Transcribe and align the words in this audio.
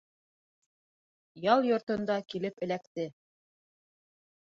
Ял 1.53 1.65
йортонда 1.69 2.19
килеп 2.35 2.67
эләкте. 2.69 3.11